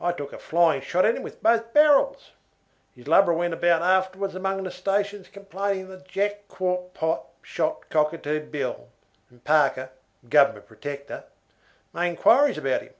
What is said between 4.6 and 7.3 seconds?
the stations complaining that Jack Quart Pot